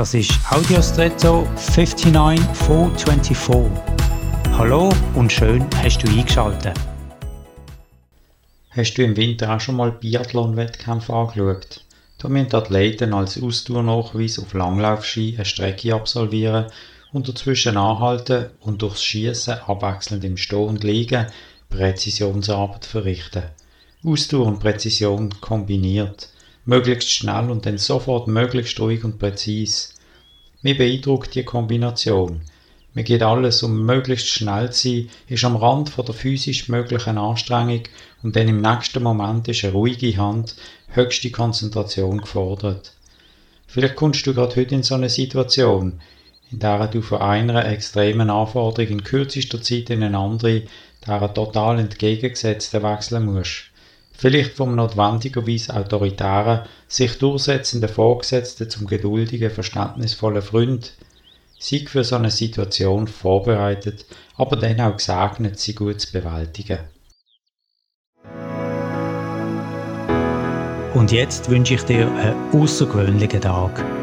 Das 0.00 0.14
ist 0.14 0.32
Audiostretto 0.50 1.46
59424. 1.56 3.70
Hallo 4.52 4.90
und 5.14 5.30
schön 5.30 5.66
hast 5.76 6.02
du 6.02 6.08
eingeschaltet. 6.08 6.72
Hast 8.70 8.94
du 8.94 9.02
im 9.02 9.14
Winter 9.14 9.54
auch 9.54 9.60
schon 9.60 9.76
mal 9.76 9.92
Biathlon-Wettkämpfe 9.92 11.12
angeschaut? 11.12 11.84
Da 12.16 12.30
müssen 12.30 12.54
Athleten 12.54 13.12
als 13.12 13.42
Ausdauernachweis 13.42 14.38
auf 14.38 14.54
Langlaufski 14.54 15.34
eine 15.36 15.44
Strecke 15.44 15.94
absolvieren 15.94 16.72
und 17.12 17.28
dazwischen 17.28 17.76
anhalten 17.76 18.46
und 18.60 18.80
durchs 18.80 19.04
Schießen 19.04 19.58
abwechselnd 19.66 20.24
im 20.24 20.38
Stehen 20.38 20.66
und 20.66 20.82
Liegen 20.82 21.26
Präzisionsarbeit 21.68 22.86
verrichten. 22.86 23.42
Ausdauer 24.02 24.46
und 24.46 24.60
Präzision 24.60 25.38
kombiniert. 25.42 26.30
Möglichst 26.64 27.10
schnell 27.10 27.50
und 27.50 27.66
dann 27.66 27.78
sofort 27.78 28.28
möglichst 28.28 28.78
ruhig 28.80 29.04
und 29.04 29.18
präzise. 29.18 29.94
Mir 30.62 30.76
beeindruckt 30.76 31.34
die 31.34 31.44
Kombination. 31.44 32.42
Mir 32.92 33.04
geht 33.04 33.22
alles 33.22 33.62
um 33.62 33.86
möglichst 33.86 34.28
schnell 34.28 34.72
zu 34.72 34.88
sein, 34.88 35.10
ist 35.28 35.44
am 35.44 35.56
Rand 35.56 35.90
von 35.90 36.04
der 36.04 36.14
physisch 36.14 36.68
möglichen 36.68 37.18
Anstrengung 37.18 37.84
und 38.22 38.34
dann 38.34 38.48
im 38.48 38.60
nächsten 38.60 39.02
Moment 39.02 39.46
ist 39.48 39.64
eine 39.64 39.72
ruhige 39.72 40.16
Hand, 40.16 40.56
höchste 40.88 41.30
Konzentration 41.30 42.20
gefordert. 42.20 42.92
Vielleicht 43.66 43.94
kommst 43.94 44.26
du 44.26 44.34
gerade 44.34 44.56
heute 44.56 44.74
in 44.74 44.82
so 44.82 44.96
eine 44.96 45.08
Situation, 45.08 46.00
in 46.50 46.58
der 46.58 46.88
du 46.88 47.00
von 47.00 47.20
einer 47.20 47.64
extremen 47.66 48.28
Anforderung 48.28 48.90
in 48.90 49.04
kürzester 49.04 49.62
Zeit 49.62 49.90
in 49.90 50.02
eine 50.02 50.18
andere, 50.18 50.64
der 51.06 51.32
total 51.32 51.78
entgegengesetzten 51.78 52.82
wechseln 52.82 53.26
musst. 53.26 53.69
Vielleicht 54.20 54.52
vom 54.52 54.74
notwendigerweise 54.74 55.74
autoritären, 55.74 56.66
sich 56.86 57.16
durchsetzenden 57.16 57.88
Vorgesetzten 57.88 58.68
zum 58.68 58.86
geduldigen, 58.86 59.50
verständnisvollen 59.50 60.42
Freund. 60.42 60.92
Sei 61.58 61.86
für 61.86 62.04
so 62.04 62.16
eine 62.16 62.30
Situation 62.30 63.08
vorbereitet, 63.08 64.04
aber 64.36 64.56
dann 64.56 64.78
auch 64.82 64.98
gesegnet, 64.98 65.58
sie 65.58 65.74
gut 65.74 66.02
zu 66.02 66.12
bewältigen. 66.12 66.80
Und 70.92 71.12
jetzt 71.12 71.48
wünsche 71.48 71.76
ich 71.76 71.82
dir 71.84 72.06
einen 72.06 72.52
außergewöhnlichen 72.52 73.40
Tag. 73.40 73.99